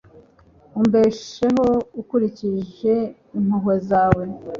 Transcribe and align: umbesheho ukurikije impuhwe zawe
umbesheho 0.79 1.65
ukurikije 2.01 2.93
impuhwe 3.37 3.75
zawe 3.89 4.23